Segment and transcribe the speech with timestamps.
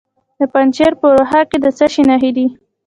[0.39, 2.45] د پنجشیر په روخه کې د څه شي نښې دي؟